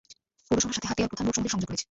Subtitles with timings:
[0.47, 1.79] পৌরসভার সাথে হাতিয়ার প্রধান রোড সমূহের সংযোগ রয়েছে।